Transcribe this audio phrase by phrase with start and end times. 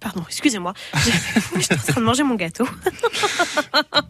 [0.00, 0.74] Pardon, excusez-moi.
[1.56, 2.68] J'étais en train de manger mon gâteau.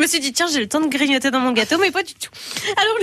[0.00, 2.02] Je me suis dit, tiens, j'ai le temps de grignoter dans mon gâteau, mais pas
[2.02, 2.30] du tout.
[2.74, 2.94] Alors,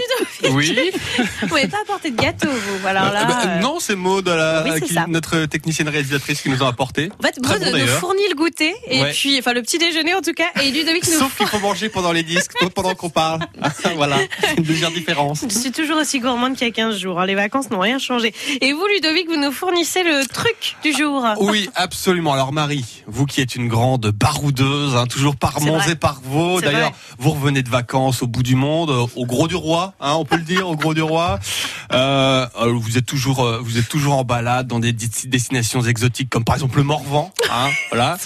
[0.50, 0.92] Ludovic, Oui.
[1.48, 2.88] vous n'avez pas apporté de gâteau, vous.
[2.88, 5.05] Alors là, Euh, bah, euh, non, c'est Maud, la- oui, c'est qui- ça.
[5.07, 7.12] notre technicienne réalisatrice qui nous a apporté.
[7.20, 8.00] En fait, Maud bon, nous d'ailleurs.
[8.00, 9.12] fournit le goûter, et Ouais.
[9.12, 11.89] puis, enfin, le petit déjeuner en tout cas, et Ludovic nous Sauf qu'il faut manger
[11.89, 13.41] pendant les disques, pas pendant qu'on parle.
[13.95, 15.45] voilà, c'est une légère différence.
[15.48, 17.20] Je suis toujours aussi gourmande qu'il y a 15 jours.
[17.21, 17.27] hein.
[17.27, 18.34] Les vacances n'ont rien changé.
[18.61, 21.23] Et vous, Ludovic, vous nous fournissez le truc du jour.
[21.41, 22.34] Oui, absolument.
[22.34, 26.59] Alors Marie, vous qui êtes une grande baroudeuse, hein, toujours par Mons et par Vaux.
[26.59, 29.94] C'est D'ailleurs, vous revenez de vacances au bout du monde, euh, au Gros du Roi,
[30.00, 31.40] hein, on peut le dire, au Gros du Roi.
[31.94, 36.30] Euh, euh, vous êtes toujours, euh, vous êtes toujours en balade dans des destinations exotiques
[36.30, 37.31] comme par exemple le Morvan.
[37.52, 38.18] Hein, voilà.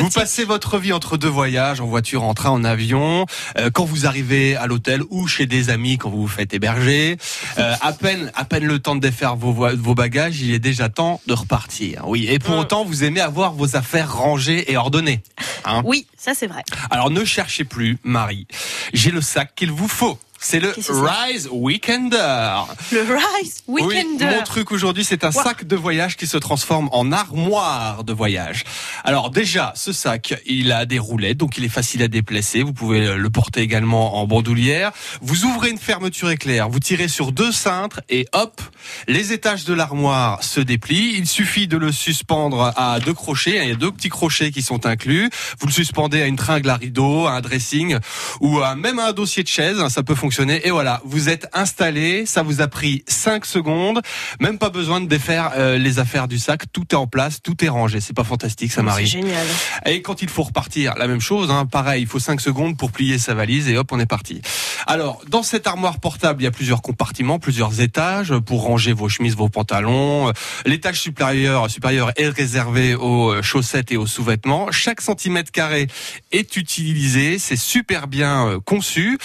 [0.00, 3.26] Vous passez votre vie entre deux voyages, en voiture, en train, en avion.
[3.58, 7.16] Euh, quand vous arrivez à l'hôtel ou chez des amis, quand vous vous faites héberger,
[7.58, 10.58] euh, à peine, à peine le temps de défaire vos, vo- vos bagages, il est
[10.58, 12.02] déjà temps de repartir.
[12.06, 12.26] Oui.
[12.28, 12.58] Et pour Mm.
[12.60, 15.22] autant, vous aimez avoir vos affaires rangées et ordonnées.
[15.66, 16.62] Hein Oui, ça c'est vrai.
[16.90, 18.46] Alors ne cherchez plus, Marie.
[18.92, 20.18] J'ai le sac qu'il vous faut.
[20.38, 22.58] C'est le Rise Weekender.
[22.92, 24.26] Le Rise Oui, Weekender.
[24.26, 28.64] mon truc aujourd'hui, c'est un sac de voyage qui se transforme en armoire de voyage.
[29.04, 32.62] Alors déjà, ce sac, il a des roulettes, donc il est facile à déplacer.
[32.62, 34.92] Vous pouvez le porter également en bandoulière.
[35.20, 38.60] Vous ouvrez une fermeture éclair, vous tirez sur deux cintres et hop,
[39.08, 41.14] les étages de l'armoire se déplient.
[41.16, 43.62] Il suffit de le suspendre à deux crochets.
[43.62, 45.30] Il y a deux petits crochets qui sont inclus.
[45.58, 47.96] Vous le suspendez à une tringle à rideau, à un dressing
[48.40, 49.78] ou à même à un dossier de chaise.
[49.88, 50.25] Ça peut fonctionner.
[50.30, 52.26] Et voilà, vous êtes installé.
[52.26, 54.00] Ça vous a pris 5 secondes.
[54.40, 56.62] Même pas besoin de défaire euh, les affaires du sac.
[56.72, 58.00] Tout est en place, tout est rangé.
[58.00, 59.06] C'est pas fantastique, ça C'est Marie.
[59.06, 59.46] génial.
[59.86, 61.50] Et quand il faut repartir, la même chose.
[61.50, 64.42] Hein, pareil, il faut 5 secondes pour plier sa valise et hop, on est parti.
[64.86, 69.08] Alors, dans cette armoire portable, il y a plusieurs compartiments, plusieurs étages pour ranger vos
[69.08, 70.32] chemises, vos pantalons.
[70.64, 74.70] L'étage supérieur, supérieur est réservé aux chaussettes et aux sous-vêtements.
[74.72, 75.86] Chaque centimètre carré
[76.32, 77.38] est utilisé.
[77.38, 79.18] C'est super bien euh, conçu.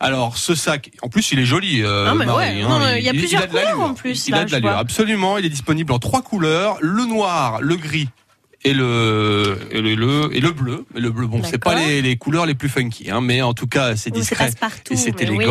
[0.00, 1.82] Alors, ce sac, en plus, il est joli.
[1.82, 2.68] euh, mais Marie, ouais, hein.
[2.78, 5.36] non, il y a plusieurs de couleurs, en plus, Il là, a de l'allure, absolument.
[5.38, 8.08] Il est disponible en trois couleurs le noir, le gris
[8.64, 10.84] et le et le, le- et le bleu.
[10.94, 13.54] Mais le bleu, bon, c'est pas les, les couleurs les plus funky, hein, mais en
[13.54, 14.46] tout cas, c'est discret
[14.94, 15.44] et c'est oui.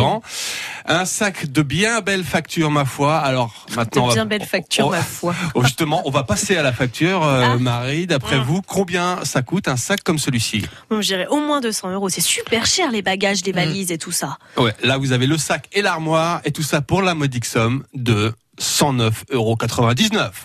[0.90, 3.18] Un sac de bien belle facture, ma foi.
[3.18, 5.34] Alors maintenant, on De va- bien belle facture, on- ma foi.
[5.54, 7.56] oh, justement, on va passer à la facture, euh, Ah.
[7.58, 8.06] Marie.
[8.06, 8.42] D'après Mm.
[8.44, 10.64] vous, combien ça coûte un sac comme celui-ci?
[10.88, 12.08] Bon, je dirais au moins 200 euros.
[12.08, 13.46] C'est super cher, les bagages, Mm.
[13.46, 14.38] les valises et tout ça.
[14.56, 17.84] Ouais, là, vous avez le sac et l'armoire et tout ça pour la modique somme
[17.92, 19.56] de 109,99 euros.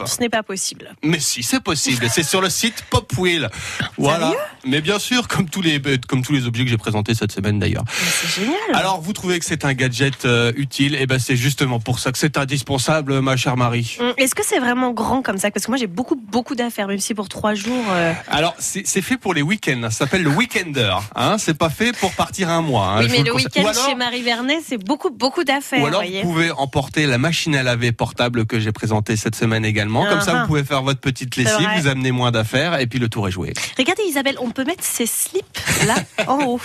[0.05, 0.95] Ce n'est pas possible.
[1.03, 2.07] Mais si, c'est possible.
[2.09, 3.49] c'est sur le site Popwheel.
[3.97, 4.27] Voilà.
[4.27, 4.39] Sérieux?
[4.65, 7.59] Mais bien sûr, comme tous les comme tous les objets que j'ai présentés cette semaine
[7.59, 7.83] d'ailleurs.
[7.89, 8.57] C'est génial.
[8.73, 10.97] Alors, vous trouvez que c'est un gadget euh, utile?
[10.99, 13.97] Eh ben, c'est justement pour ça que c'est indispensable, ma chère Marie.
[13.99, 15.51] Hum, Est-ce que c'est vraiment grand comme ça?
[15.51, 17.85] Parce que moi j'ai beaucoup beaucoup d'affaires, même si pour trois jours.
[17.91, 19.81] euh, Alors, c'est fait pour les week-ends.
[19.83, 20.95] Ça s'appelle le weekender.
[21.15, 22.87] Hein c'est pas fait pour partir un mois.
[22.87, 22.99] hein.
[23.01, 25.81] oui, mais le week-end chez Marie Vernet, c'est beaucoup beaucoup d'affaires.
[25.83, 26.21] Ou alors voyez.
[26.23, 30.03] vous pouvez emporter la machine à laver portable que j'ai présentée cette semaine également.
[30.05, 30.41] Comme ça, Ah.
[30.41, 33.31] vous pouvez faire votre petite lessive, vous amenez moins d'affaires et puis le tour est
[33.31, 33.53] joué.
[33.77, 35.95] Regardez Isabelle, on peut mettre ses slips là
[36.27, 36.59] en haut.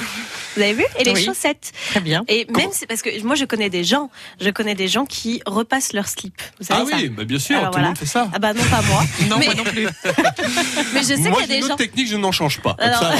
[0.56, 0.84] Vous avez vu?
[0.98, 1.25] Et les Oui.
[1.25, 1.71] chaussettes.
[1.91, 2.25] Très bien.
[2.27, 4.10] Et même c'est parce que moi je connais des gens,
[4.41, 6.43] je connais des gens qui repassent leurs slips.
[6.59, 6.97] Vous savez Ah ça?
[6.97, 7.88] oui, bah bien sûr, Alors tout le voilà.
[7.91, 8.28] monde fait ça.
[8.34, 9.04] Ah bah non pas moi.
[9.28, 9.87] Non, Mais- moi non plus.
[10.94, 11.77] Mais je sais qu'il y a des gens.
[11.77, 12.75] technique, je n'en change pas.
[12.81, 13.15] Alors, ça.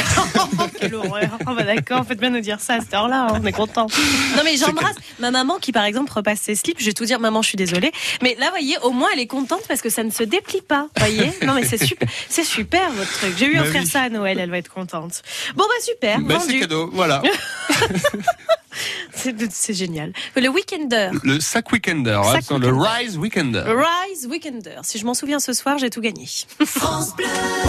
[0.81, 1.39] quelle horreur.
[1.47, 3.87] Oh bah d'accord, faites bien nous dire ça à cette heure-là, hein, on est content.
[4.37, 6.81] Non mais j'embrasse ma maman qui par exemple repasse ses slips.
[6.81, 7.93] Je vais tout dire, maman, je suis désolée.
[8.23, 10.89] Mais là, voyez, au moins elle est contente parce que ça ne se déplie pas.
[10.99, 13.35] Voyez Non mais c'est super, c'est super votre truc.
[13.39, 13.87] J'ai eu Bah offrir oui.
[13.89, 15.23] ça à Noël, elle va être contente.
[15.57, 16.61] Bon bah super, Ben, c'est vendu.
[16.61, 17.23] cadeau, voilà.
[19.13, 20.13] C'est c'est génial.
[20.37, 21.11] Le Weekender.
[21.25, 22.89] Le sac weekender, Sac hein, sur le weekender.
[23.07, 23.65] Rise Weekender.
[23.67, 24.77] Rise Weekender.
[24.85, 26.29] Si je m'en souviens ce soir, j'ai tout gagné.